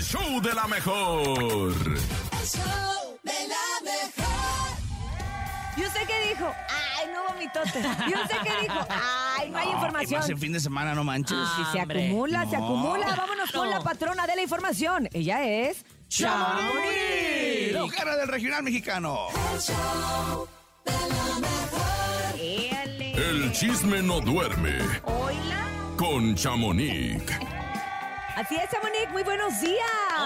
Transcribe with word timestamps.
el 0.00 0.06
show 0.06 0.40
de 0.40 0.54
la 0.54 0.66
mejor. 0.66 1.28
El 1.28 2.46
show 2.48 3.18
de 3.22 3.32
la 3.48 3.66
mejor. 3.84 4.78
¿Y 5.76 5.82
usted 5.82 6.00
qué 6.06 6.28
dijo? 6.30 6.50
Ay, 6.96 7.08
no 7.12 7.24
vomitote. 7.28 7.80
¿Y 8.08 8.14
usted 8.14 8.36
qué 8.42 8.62
dijo? 8.62 8.86
Ay, 8.88 9.50
no 9.50 9.58
hay 9.58 9.68
Y 9.68 9.72
información. 9.72 10.20
más 10.22 10.30
en 10.30 10.38
fin 10.38 10.52
de 10.54 10.60
semana, 10.60 10.94
no 10.94 11.04
manches. 11.04 11.36
Si 11.54 11.64
se 11.72 11.82
Hombre. 11.82 12.06
acumula, 12.06 12.46
se 12.48 12.56
acumula. 12.56 13.14
Vámonos 13.14 13.52
con 13.52 13.68
la 13.68 13.80
patrona 13.82 14.26
de 14.26 14.36
la 14.36 14.42
información. 14.42 15.06
Ella 15.12 15.44
es 15.46 15.84
¡Chamonix! 16.08 17.72
La 17.72 17.84
ojera 17.84 18.16
del 18.16 18.28
regional 18.28 18.62
mexicano. 18.62 19.26
El 19.52 19.60
show 19.60 20.48
de 20.86 20.92
la 20.92 21.38
mejor. 21.40 23.20
El 23.20 23.52
chisme 23.52 24.02
no 24.02 24.20
duerme 24.22 24.78
Hola. 25.04 25.66
con 25.98 26.34
Chamonix. 26.36 27.22
Así 28.40 28.56
es, 28.56 28.70
Chamonix, 28.70 29.10
muy 29.12 29.22
buenos 29.22 29.60
días. 29.60 29.76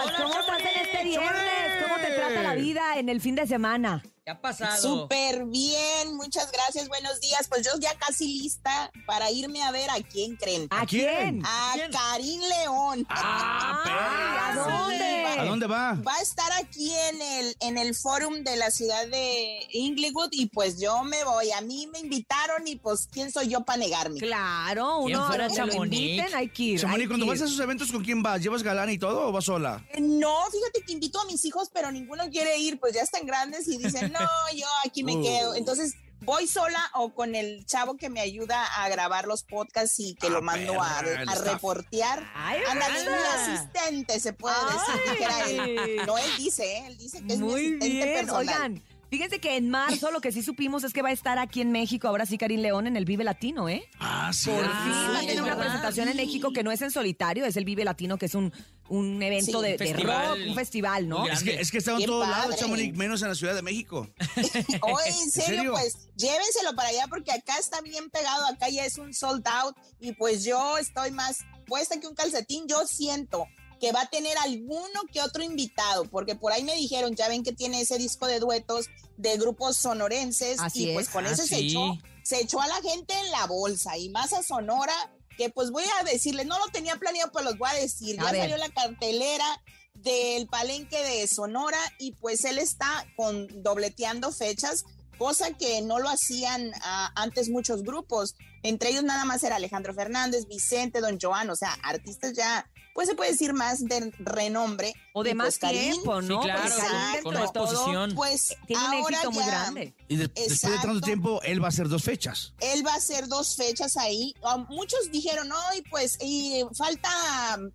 Hola, 0.05 0.17
¿Cómo 0.23 0.39
estás 0.39 0.59
en 0.61 0.67
Chamonix, 0.67 0.81
este 0.83 1.03
viernes? 1.03 1.83
¿Cómo 1.83 1.95
te 1.97 2.11
trata 2.13 2.43
la 2.43 2.53
vida 2.53 2.97
en 2.97 3.09
el 3.09 3.19
fin 3.19 3.35
de 3.35 3.45
semana? 3.45 4.03
¿Qué 4.25 4.31
ha 4.31 4.41
pasado? 4.41 4.81
Súper 4.81 5.45
bien, 5.45 6.15
muchas 6.15 6.51
gracias, 6.51 6.87
buenos 6.87 7.21
días. 7.21 7.47
Pues 7.47 7.63
yo 7.63 7.79
ya 7.79 7.93
casi 7.95 8.25
lista 8.41 8.91
para 9.05 9.29
irme 9.29 9.61
a 9.61 9.69
ver 9.69 9.87
a 9.91 9.97
quién 10.01 10.35
creen. 10.35 10.65
¿A 10.71 10.83
quién? 10.87 11.43
A 11.45 11.73
quién? 11.75 11.91
Karim 11.91 12.41
León. 12.41 13.05
¡Ah, 13.07 13.83
Ay, 13.85 14.57
¿a 14.57 14.63
dónde? 14.79 15.25
¿A 15.41 15.45
dónde 15.45 15.67
va? 15.67 15.93
Va 16.01 16.15
a 16.15 16.21
estar 16.23 16.51
aquí 16.53 16.91
en 16.91 17.21
el, 17.21 17.55
en 17.59 17.77
el 17.77 17.93
forum 17.93 18.43
de 18.43 18.55
la 18.55 18.71
ciudad 18.71 19.05
de 19.09 19.59
Inglewood 19.73 20.29
y 20.31 20.47
pues 20.47 20.79
yo 20.79 21.03
me 21.03 21.23
voy. 21.23 21.51
A 21.51 21.61
mí 21.61 21.85
me 21.93 21.99
invitaron 21.99 22.67
y 22.67 22.77
pues 22.77 23.07
quién 23.11 23.31
soy 23.31 23.49
yo 23.49 23.61
para 23.63 23.77
negarme. 23.77 24.19
Claro, 24.19 25.01
¿Quién 25.05 25.17
uno 25.19 25.27
fuera 25.27 25.45
a 25.45 25.47
donde 25.49 25.65
lo 25.67 25.71
Chamonix? 25.73 26.01
inviten, 26.01 26.33
hay 26.35 26.49
que 26.49 26.63
ir. 26.63 26.79
Chamonix, 26.79 27.07
cuando 27.09 27.27
vas 27.27 27.41
a 27.41 27.45
esos 27.45 27.59
eventos, 27.59 27.91
¿con 27.91 28.03
quién 28.03 28.23
vas? 28.23 28.41
¿Llevas 28.41 28.63
galán 28.63 28.89
y 28.89 28.97
todo 28.97 29.27
o 29.27 29.31
vas 29.31 29.45
sola? 29.45 29.85
Eh, 29.93 30.01
No, 30.01 30.35
fíjate 30.51 30.81
que 30.83 30.93
invito 30.93 31.19
a 31.21 31.25
mis 31.25 31.45
hijos, 31.45 31.69
pero 31.71 31.91
ninguno 31.91 32.27
quiere 32.31 32.57
ir, 32.57 32.79
pues 32.79 32.95
ya 32.95 33.03
están 33.03 33.27
grandes 33.27 33.67
y 33.67 33.77
dicen, 33.77 34.14
no, 34.19 34.29
yo 34.57 34.65
aquí 34.85 35.03
me 35.03 35.15
Uh. 35.17 35.21
quedo. 35.23 35.55
Entonces, 35.55 35.95
voy 36.21 36.47
sola 36.47 36.79
o 36.93 37.13
con 37.13 37.35
el 37.35 37.65
chavo 37.65 37.97
que 37.97 38.09
me 38.09 38.19
ayuda 38.21 38.65
a 38.65 38.89
grabar 38.89 39.27
los 39.27 39.43
podcasts 39.43 39.99
y 39.99 40.15
que 40.15 40.27
Ah, 40.27 40.31
lo 40.31 40.41
mando 40.41 40.81
a, 40.81 40.99
perra, 41.01 41.31
a 41.31 41.35
reportear. 41.35 42.25
Ándale, 42.35 42.99
mi 43.09 43.53
asistente, 43.53 44.19
se 44.19 44.33
puede 44.33 44.55
decir, 44.65 45.59
él. 45.59 46.01
No, 46.07 46.17
él 46.17 46.29
dice, 46.37 46.77
¿eh? 46.77 46.83
él 46.87 46.97
dice 46.97 47.21
que 47.25 47.33
es 47.33 47.39
mi 47.39 47.45
Muy 47.47 47.61
asistente 47.61 47.89
bien. 47.89 48.13
personal. 48.25 48.39
Oigan, 48.39 48.83
fíjense 49.09 49.39
que 49.39 49.55
en 49.57 49.69
marzo 49.69 50.09
lo 50.11 50.19
que 50.21 50.31
sí 50.31 50.41
supimos 50.41 50.83
es 50.83 50.93
que 50.93 51.01
va 51.01 51.09
a 51.09 51.13
estar 51.13 51.37
aquí 51.37 51.61
en 51.61 51.71
México, 51.71 52.07
ahora 52.07 52.25
sí, 52.25 52.37
Karim 52.37 52.61
León, 52.61 52.87
en 52.87 52.97
el 52.97 53.05
Vive 53.05 53.23
Latino, 53.23 53.69
¿eh? 53.69 53.83
Ah, 53.99 54.31
sí. 54.33 54.49
Por 54.49 54.63
Ah, 54.65 54.81
fin 54.83 55.15
va 55.15 55.19
a 55.19 55.21
tener 55.21 55.43
una 55.43 55.57
presentación 55.57 56.07
en 56.09 56.17
México 56.17 56.51
que 56.51 56.63
no 56.63 56.71
es 56.71 56.81
en 56.81 56.91
solitario, 56.91 57.45
es 57.45 57.55
el 57.55 57.65
Vive 57.65 57.85
Latino, 57.85 58.17
que 58.17 58.25
es 58.25 58.35
un, 58.35 58.51
un 58.89 59.21
evento 59.21 59.61
Sí, 59.61 59.67
de, 59.77 59.93
rock, 59.93 60.37
un 60.47 60.55
festival, 60.55 61.07
¿no? 61.07 61.27
Es 61.27 61.43
que, 61.43 61.55
es 61.59 61.71
que 61.71 61.79
está 61.79 61.93
en 61.97 62.05
todos 62.05 62.27
lados. 62.27 62.55
Chamonix, 62.55 62.95
menos 62.95 63.21
en 63.21 63.29
la 63.29 63.35
Ciudad 63.35 63.55
de 63.55 63.61
México. 63.61 64.07
Oye, 64.81 65.09
en 65.09 65.31
serio, 65.31 65.55
serio? 65.57 65.71
pues 65.73 65.97
llévenselo 66.15 66.75
para 66.75 66.89
allá 66.89 67.05
porque 67.09 67.31
acá 67.31 67.57
está 67.57 67.81
bien 67.81 68.09
pegado, 68.09 68.45
acá 68.47 68.69
ya 68.69 68.85
es 68.85 68.97
un 68.97 69.13
sold 69.13 69.47
out 69.47 69.75
y 69.99 70.13
pues 70.13 70.43
yo 70.43 70.77
estoy 70.77 71.11
más 71.11 71.39
puesta 71.65 71.99
que 71.99 72.07
un 72.07 72.15
calcetín, 72.15 72.67
yo 72.67 72.85
siento 72.85 73.47
que 73.79 73.91
va 73.91 74.01
a 74.01 74.09
tener 74.09 74.37
alguno 74.37 75.01
que 75.11 75.21
otro 75.21 75.43
invitado, 75.43 76.05
porque 76.05 76.35
por 76.35 76.51
ahí 76.53 76.63
me 76.63 76.75
dijeron, 76.75 77.15
ya 77.15 77.27
ven 77.27 77.43
que 77.43 77.51
tiene 77.51 77.81
ese 77.81 77.97
disco 77.97 78.25
de 78.27 78.39
duetos 78.39 78.89
de 79.17 79.37
grupos 79.37 79.77
sonorenses 79.77 80.59
Así 80.59 80.89
y 80.89 80.93
pues 80.93 81.07
es. 81.07 81.13
con 81.13 81.25
Ah, 81.25 81.31
eso 81.31 81.45
se 81.45 81.57
echó, 81.59 81.97
se 82.23 82.41
echó 82.41 82.61
a 82.61 82.67
la 82.67 82.81
gente 82.81 83.13
en 83.13 83.31
la 83.31 83.45
bolsa 83.47 83.97
y 83.97 84.09
más 84.09 84.31
a 84.33 84.43
Sonora, 84.43 84.93
que 85.37 85.49
pues 85.49 85.71
voy 85.71 85.83
a 85.99 86.03
decirles, 86.03 86.45
no 86.45 86.57
lo 86.59 86.71
tenía 86.71 86.95
planeado, 86.97 87.31
pues 87.31 87.45
los 87.45 87.57
voy 87.57 87.69
a 87.69 87.73
decir, 87.79 88.19
A 88.19 88.25
ya 88.25 88.31
ver. 88.31 88.41
salió 88.41 88.57
la 88.57 88.69
cartelera 88.69 89.61
del 89.95 90.47
palenque 90.47 91.01
de 91.01 91.27
Sonora 91.27 91.79
y 91.99 92.11
pues 92.13 92.43
él 92.45 92.59
está 92.59 93.05
con 93.15 93.47
dobleteando 93.63 94.31
fechas, 94.31 94.83
cosa 95.17 95.51
que 95.51 95.81
no 95.81 95.99
lo 95.99 96.09
hacían 96.09 96.71
ah, 96.81 97.11
antes 97.15 97.49
muchos 97.49 97.83
grupos. 97.83 98.35
Entre 98.63 98.89
ellos 98.89 99.03
nada 99.03 99.25
más 99.25 99.43
era 99.43 99.57
Alejandro 99.57 99.93
Fernández, 99.93 100.47
Vicente, 100.47 100.99
Don 101.01 101.19
Joan, 101.21 101.49
o 101.49 101.55
sea, 101.55 101.77
artistas 101.83 102.33
ya, 102.33 102.67
pues 102.95 103.07
se 103.07 103.13
puede 103.15 103.31
decir 103.31 103.53
más 103.53 103.83
de 103.85 104.11
renombre. 104.19 104.93
O 105.13 105.23
de 105.23 105.35
más 105.35 105.59
pues, 105.59 105.71
tiempo, 105.71 106.21
¿no? 106.21 106.41
Sí, 106.41 106.45
claro, 106.47 106.67
exacto. 106.67 107.23
con 107.23 107.33
más 107.35 107.53
todo, 107.53 107.65
posición. 107.65 108.15
Pues 108.15 108.55
Tiene 108.65 108.83
un 108.87 108.93
ahora 108.93 109.17
éxito 109.17 109.31
muy 109.31 109.43
ya 109.43 109.49
grande. 109.51 109.95
Y 110.07 110.15
de- 110.15 110.27
después 110.29 110.61
de 110.61 110.79
tanto 110.79 111.01
tiempo, 111.01 111.41
él 111.43 111.61
va 111.61 111.67
a 111.67 111.69
hacer 111.69 111.89
dos 111.89 112.03
fechas. 112.03 112.53
él 112.59 112.85
va 112.85 112.93
a 112.93 112.97
hacer 112.97 113.27
dos 113.27 113.55
fechas 113.55 113.97
ahí. 113.97 114.33
Ah, 114.43 114.57
Muchos 114.69 115.11
dijeron, 115.11 115.47
no, 115.47 115.59
y 115.77 115.81
pues 115.83 116.17
y 116.21 116.63
falta 116.73 117.09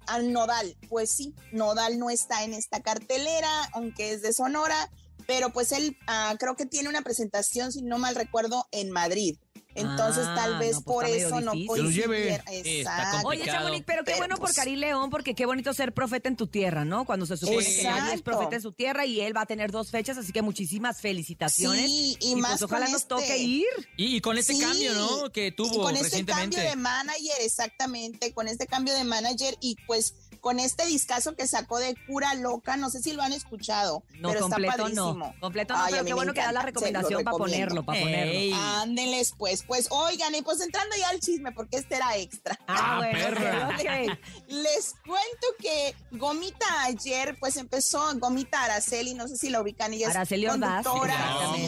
al 0.09 0.33
Nodal. 0.33 0.77
Pues 0.89 1.11
sí, 1.11 1.35
Nodal 1.53 1.99
no 2.01 2.11
está 2.11 2.43
en 2.43 2.53
esta 2.55 2.81
cartelera, 2.81 3.65
aunque 3.75 4.13
es 4.13 4.23
de 4.23 4.33
Sonora, 4.33 4.91
pero 5.31 5.51
pues 5.51 5.71
él 5.71 5.97
ah, 6.09 6.35
creo 6.41 6.57
que 6.57 6.67
tiene 6.67 6.89
una 6.89 7.03
presentación, 7.03 7.71
si 7.71 7.83
no 7.83 7.99
mal 7.99 8.17
recuerdo, 8.17 8.67
en 8.73 8.91
Madrid. 8.91 9.37
Entonces 9.77 10.25
Ah, 10.27 10.35
tal 10.35 10.59
vez 10.59 10.73
no, 10.79 10.83
pues, 10.83 10.97
por 10.97 11.05
eso 11.07 11.41
no 11.41 11.53
coincidiera. 11.69 12.43
Exacto. 12.51 13.29
Oye. 13.29 13.45
Chamonix, 13.45 13.85
pero 13.87 14.01
qué 14.03 14.07
Pero, 14.07 14.19
bueno 14.19 14.35
por 14.35 14.47
pues, 14.47 14.57
Karim 14.57 14.81
León, 14.81 15.09
porque 15.09 15.37
qué 15.37 15.47
bonito 15.47 15.73
ser 15.73 15.95
profeta 15.95 16.29
en 16.29 16.35
tu 16.35 16.49
tierra, 16.49 16.85
¿no? 16.85 17.05
Cuando 17.05 17.27
se 17.27 17.37
supone 17.37 17.65
que 17.65 17.85
nadie 17.85 18.15
es 18.15 18.23
profeta 18.23 18.57
en 18.57 18.63
su 18.63 18.73
tierra 18.73 19.07
y 19.07 19.21
él 19.21 19.37
va 19.37 19.43
a 19.43 19.47
tener 19.47 19.71
dos 19.71 19.93
fechas, 19.93 20.19
así 20.19 20.33
que 20.33 20.43
muchísimas 20.43 21.01
felicitaciones. 21.01 21.87
Sí, 21.87 22.17
y 22.19 22.33
pues 22.33 22.43
más 22.43 22.63
ojalá 22.63 22.87
con 22.87 22.93
nos 22.95 23.03
este- 23.03 23.15
toque 23.15 23.39
ir. 23.39 23.67
Y, 23.97 24.17
y 24.17 24.21
con 24.21 24.37
este 24.37 24.55
Sí, 24.55 24.61
cambio, 24.61 24.93
¿no? 24.95 25.31
Que 25.31 25.47
y 25.47 25.53
tuvo 25.53 25.83
con 25.85 25.93
este 25.95 26.03
recientemente. 26.09 26.57
cambio 26.57 26.71
de 26.71 26.75
manager, 26.77 27.37
exactamente, 27.43 28.33
con 28.35 28.49
este 28.49 28.67
cambio 28.67 28.95
de 28.95 29.05
manager 29.05 29.57
y 29.61 29.77
pues 29.87 30.15
con 30.41 30.59
este 30.59 30.87
discazo 30.87 31.35
que 31.37 31.47
sacó 31.47 31.79
de 31.79 31.95
Cura 32.07 32.35
Loca, 32.35 32.77
no 32.77 32.91
sé 32.91 33.01
si 33.03 33.13
lo 33.13 33.23
han 33.23 33.33
escuchado, 33.33 34.03
No, 34.19 34.29
pero 34.31 34.43
completo 34.43 34.71
está 34.73 34.83
padrísimo. 34.83 35.15
no. 35.15 35.35
Completo 35.41 35.75
no, 35.75 35.83
Ay, 35.83 35.93
pero 35.93 36.05
qué 36.05 36.15
bueno 36.15 36.33
que 36.35 36.41
da 36.41 36.53
la 36.53 36.63
recomendación 36.63 37.25
para 37.25 37.37
ponerlo, 37.37 37.83
para 37.85 38.01
ponerlo. 38.01 38.33
Ey. 38.33 38.53
Ándeles 38.55 39.35
pues, 39.37 39.63
pues 39.63 39.89
oigan, 39.91 40.35
y 40.35 40.43
pues 40.43 40.61
entrando 40.61 40.97
ya 40.97 41.09
al 41.11 41.21
chisme, 41.21 41.53
porque 41.53 41.77
este 41.79 41.97
era 41.97 42.17
extra. 42.17 42.59
Ah, 42.67 42.79
Ah, 42.93 42.97
bueno, 42.99 43.19
perra. 43.19 43.79
Les 44.49 44.95
cuento 45.05 45.47
que 45.61 45.95
Gomita 46.13 46.67
ayer, 46.85 47.37
pues 47.39 47.57
empezó, 47.57 48.03
Gomita 48.19 48.63
Araceli, 48.65 49.15
no 49.15 49.29
sé 49.29 49.37
si 49.37 49.51
la 49.51 49.61
ubican, 49.61 49.93
ella 49.93 50.09
es 50.09 50.17
Araceli 50.17 50.47
conductora. 50.47 51.19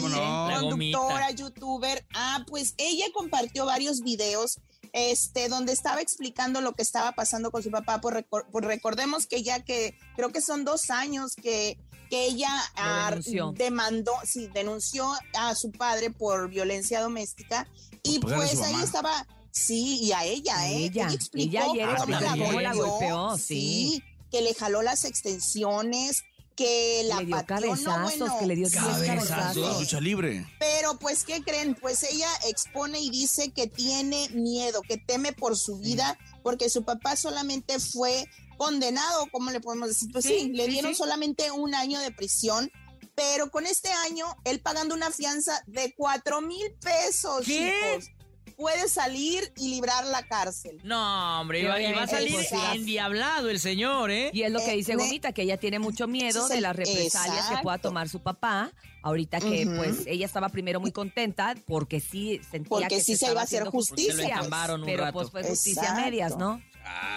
No, 0.01 0.09
no. 0.09 0.69
Conductora, 0.69 1.31
youtuber. 1.31 2.05
Ah, 2.13 2.43
pues 2.47 2.73
ella 2.77 3.05
compartió 3.13 3.65
varios 3.65 4.01
videos 4.01 4.59
este, 4.93 5.49
donde 5.49 5.73
estaba 5.73 5.99
explicando 6.01 6.61
lo 6.61 6.73
que 6.73 6.83
estaba 6.83 7.11
pasando 7.11 7.51
con 7.51 7.61
su 7.61 7.69
papá. 7.71 7.99
Por, 7.99 8.13
recor- 8.15 8.45
por 8.51 8.63
recordemos 8.63 9.27
que 9.27 9.43
ya 9.43 9.59
que 9.65 9.97
creo 10.15 10.31
que 10.31 10.39
son 10.41 10.63
dos 10.63 10.89
años 10.89 11.33
que, 11.35 11.77
que 12.09 12.25
ella 12.25 12.49
ah, 12.75 13.13
demandó, 13.55 14.13
sí, 14.23 14.47
denunció 14.53 15.11
a 15.37 15.55
su 15.55 15.71
padre 15.71 16.11
por 16.11 16.49
violencia 16.49 17.01
doméstica 17.01 17.67
y 18.03 18.19
pues 18.19 18.51
su 18.51 18.63
ahí 18.63 18.73
mamá. 18.73 18.83
estaba, 18.83 19.27
sí, 19.51 19.99
y 20.01 20.11
a 20.11 20.23
ella, 20.25 20.69
¿eh? 20.69 20.85
Ella, 20.85 21.07
explicó 21.11 21.49
ella 21.51 21.65
ayer 21.71 21.85
cómo 21.97 22.13
explicó 22.13 22.35
la 22.35 22.45
cómo 22.45 22.61
la 22.61 22.73
golpeó, 22.73 23.37
sí. 23.37 23.43
sí, 23.43 24.03
que 24.29 24.41
le 24.41 24.53
jaló 24.53 24.81
las 24.81 25.05
extensiones, 25.05 26.23
que 26.55 27.03
la 27.05 27.17
le 27.19 27.25
dio 27.25 27.35
pateó, 27.35 27.55
no, 27.75 27.83
cabezazos, 27.83 28.17
bueno, 28.19 28.39
que 28.39 28.45
le 28.45 28.55
dio 28.55 28.69
10 28.69 28.81
Cabezazos. 28.83 29.07
cabezazos. 29.27 29.79
Lucha 29.81 29.99
libre. 30.01 30.45
pero 30.59 30.97
pues, 30.99 31.23
¿qué 31.23 31.41
creen? 31.43 31.75
Pues 31.75 32.03
ella 32.03 32.29
expone 32.47 32.99
y 32.99 33.09
dice 33.09 33.51
que 33.51 33.67
tiene 33.67 34.29
miedo, 34.29 34.81
que 34.81 34.97
teme 34.97 35.33
por 35.33 35.57
su 35.57 35.77
vida, 35.79 36.17
porque 36.43 36.69
su 36.69 36.83
papá 36.83 37.15
solamente 37.15 37.79
fue 37.79 38.27
condenado, 38.57 39.27
¿cómo 39.31 39.49
le 39.51 39.59
podemos 39.61 39.89
decir? 39.89 40.09
Pues 40.11 40.25
sí, 40.25 40.39
Sí, 40.41 40.49
le 40.49 40.65
sí, 40.65 40.71
dieron 40.71 40.91
sí. 40.91 40.97
solamente 40.97 41.49
un 41.51 41.73
año 41.75 41.99
de 41.99 42.11
prisión, 42.11 42.71
pero 43.15 43.49
con 43.51 43.65
este 43.65 43.89
año, 43.91 44.25
él 44.43 44.59
pagando 44.61 44.93
una 44.95 45.11
fianza 45.11 45.61
de 45.67 45.93
cuatro 45.95 46.41
mil 46.41 46.71
pesos, 46.81 47.45
¿Qué? 47.45 47.73
chicos, 47.99 48.11
puede 48.55 48.87
salir 48.87 49.51
y 49.57 49.69
librar 49.69 50.05
la 50.05 50.23
cárcel. 50.23 50.79
No, 50.83 51.41
hombre, 51.41 51.61
iba, 51.61 51.81
iba 51.81 52.03
a 52.03 52.07
salir 52.07 52.39
Exacto. 52.39 52.73
endiablado 52.75 53.49
el 53.49 53.59
señor, 53.59 54.11
¿eh? 54.11 54.29
Y 54.33 54.43
es 54.43 54.51
lo 54.51 54.59
que 54.59 54.71
Eh, 54.73 54.77
dice 54.77 54.95
ne- 54.95 55.03
Gomita, 55.03 55.31
que 55.33 55.43
ella 55.43 55.57
tiene 55.57 55.79
mucho 55.79 56.07
miedo 56.07 56.47
de 56.47 56.61
las 56.61 56.75
represalias 56.75 57.47
que 57.49 57.57
pueda 57.61 57.77
tomar 57.77 58.09
su 58.09 58.19
papá. 58.21 58.71
Ahorita 59.05 59.39
que, 59.41 59.65
pues, 59.75 60.07
ella 60.07 60.25
estaba 60.25 60.47
primero 60.47 60.79
muy 60.79 60.91
contenta 60.93 61.55
porque 61.67 61.99
sí 61.99 62.39
sentía 62.49 62.69
Porque 62.69 62.87
que 62.87 63.01
sí 63.01 63.17
se 63.17 63.25
se 63.25 63.31
iba 63.33 63.41
a 63.41 63.43
hacer 63.43 63.65
justicia. 63.65 64.13
Se 64.13 64.17
lo 64.17 64.23
entambaron 64.23 64.79
un 64.81 64.85
Pero 64.85 65.03
rato. 65.03 65.13
pues 65.19 65.29
fue 65.29 65.43
justicia 65.43 65.91
a 65.91 65.95
medias, 65.95 66.37
¿no? 66.37 66.61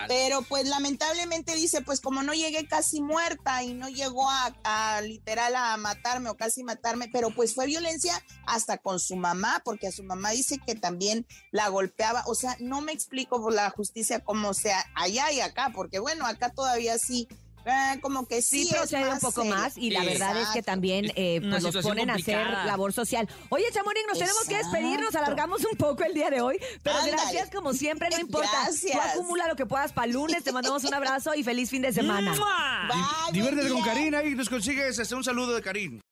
Pero 0.09 0.43
pues 0.43 0.69
lamentablemente 0.69 1.55
dice, 1.55 1.83
pues 1.83 2.01
como 2.01 2.23
no 2.23 2.33
llegué 2.33 2.67
casi 2.67 3.01
muerta 3.01 3.63
y 3.63 3.75
no 3.75 3.89
llegó 3.89 4.29
a, 4.31 4.55
a 4.65 5.01
literal 5.01 5.55
a 5.57 5.77
matarme 5.77 6.31
o 6.31 6.37
casi 6.37 6.63
matarme, 6.63 7.09
pero 7.13 7.31
pues 7.31 7.55
fue 7.55 7.67
violencia 7.67 8.23
hasta 8.47 8.79
con 8.79 9.01
su 9.01 9.17
mamá, 9.17 9.63
porque 9.65 9.89
a 9.89 9.93
su 9.93 10.05
mamá 10.05 10.31
dice 10.31 10.59
que 10.65 10.75
también 10.75 11.27
la 11.51 11.69
golpeaba. 11.69 12.23
O 12.27 12.35
sea, 12.35 12.57
no 12.61 12.81
me 12.81 12.93
explico 12.93 13.41
por 13.41 13.53
la 13.53 13.71
justicia 13.71 14.21
como 14.21 14.55
sea 14.55 14.85
allá 14.95 15.33
y 15.33 15.41
acá, 15.41 15.73
porque 15.75 15.99
bueno, 15.99 16.27
acá 16.27 16.51
todavía 16.51 16.99
sí 16.99 17.29
ah, 17.67 17.97
como 18.01 18.27
que 18.27 18.41
sí, 18.43 18.65
Sí, 18.65 18.73
procede 18.75 19.13
un 19.13 19.19
poco 19.19 19.43
serio. 19.43 19.57
más 19.57 19.77
y 19.77 19.91
la 19.91 20.05
verdad 20.05 20.41
es 20.41 20.49
que 20.49 20.63
también 20.63 21.13
eh, 21.17 21.41
pues 21.49 21.63
los 21.63 21.77
ponen 21.85 22.11
a 22.11 22.15
hacer 22.15 22.47
labor 22.65 22.93
social. 22.93 23.29
Oye, 23.51 23.65
Chamonix, 23.73 24.07
nos 24.09 24.19
tenemos 24.19 24.45
que 24.49 24.57
despedir, 24.57 24.99
nos 25.01 25.09
Exacto. 25.09 25.27
alargamos 25.27 25.65
un 25.71 25.77
poco 25.77 26.03
el 26.05 26.15
día 26.15 26.31
de 26.31 26.41
hoy, 26.41 26.59
pero 26.83 26.97
Ándale. 26.97 27.13
gracias 27.17 27.51
como 27.51 27.73
siempre, 27.73 28.09
no 28.11 28.19
importa. 28.21 28.49
Tú 28.51 28.57
Gracias. 28.87 29.15
acumula 29.15 29.47
lo 29.49 29.57
que 29.57 29.67
puedas 29.67 29.93
para 29.93 30.07
lunes, 30.07 30.43
te 30.45 30.53
mandamos 30.53 30.85
un 30.85 30.95
abrazo 30.95 31.35
y 31.35 31.43
feliz 31.45 31.71
fin 31.71 31.83
de 31.83 31.93
semana. 31.93 32.35
Diviértete 33.33 33.69
con. 33.71 33.83
Karina 33.83 34.23
y 34.25 34.35
nos 34.35 34.49
consigues 34.49 34.99
este, 34.99 35.15
un 35.15 35.23
saludo 35.25 35.55
de 35.55 35.63
Karin. 35.63 36.03